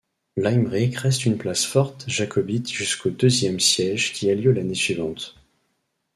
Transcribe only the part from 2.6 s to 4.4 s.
jusqu'au deuxième siège qui a